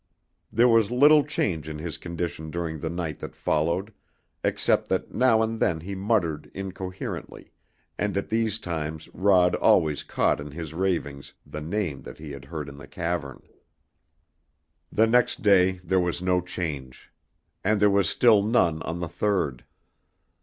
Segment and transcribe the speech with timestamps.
[0.51, 3.93] There was little change in his condition during the night that followed,
[4.43, 7.51] except that now and then he muttered incoherently,
[7.99, 12.45] and at these times Rod always caught in his ravings the name that he had
[12.45, 13.43] heard in the cavern.
[14.91, 17.11] The next day there was no change.
[17.63, 19.65] And there was still none on the third.